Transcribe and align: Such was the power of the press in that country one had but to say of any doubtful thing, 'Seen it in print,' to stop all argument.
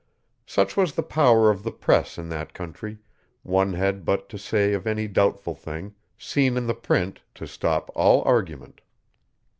Such 0.47 0.75
was 0.75 0.93
the 0.93 1.03
power 1.03 1.51
of 1.51 1.61
the 1.61 1.71
press 1.71 2.17
in 2.17 2.27
that 2.29 2.55
country 2.55 2.97
one 3.43 3.73
had 3.73 4.03
but 4.03 4.29
to 4.29 4.37
say 4.39 4.73
of 4.73 4.87
any 4.87 5.07
doubtful 5.07 5.53
thing, 5.53 5.93
'Seen 6.17 6.57
it 6.57 6.63
in 6.67 6.75
print,' 6.77 7.21
to 7.35 7.45
stop 7.45 7.91
all 7.93 8.23
argument. 8.25 8.81